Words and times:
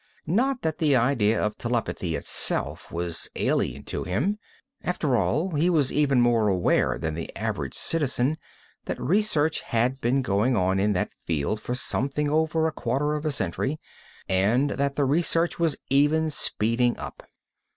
Not 0.25 0.63
that 0.63 0.79
the 0.79 0.95
idea 0.95 1.39
of 1.39 1.59
telepathy 1.59 2.15
itself 2.15 2.91
was 2.91 3.29
alien 3.35 3.83
to 3.83 4.03
him 4.03 4.39
after 4.83 5.15
all, 5.15 5.51
he 5.51 5.69
was 5.69 5.93
even 5.93 6.19
more 6.19 6.47
aware 6.47 6.97
than 6.97 7.13
the 7.13 7.29
average 7.37 7.75
citizen 7.75 8.39
that 8.85 8.99
research 8.99 9.61
had 9.61 10.01
been 10.01 10.23
going 10.23 10.57
on 10.57 10.79
in 10.79 10.93
that 10.93 11.13
field 11.13 11.61
for 11.61 11.75
something 11.75 12.31
over 12.31 12.65
a 12.65 12.71
quarter 12.71 13.13
of 13.13 13.27
a 13.27 13.31
century, 13.31 13.79
and 14.27 14.71
that 14.71 14.95
the 14.95 15.05
research 15.05 15.59
was 15.59 15.77
even 15.91 16.31
speeding 16.31 16.97
up. 16.97 17.21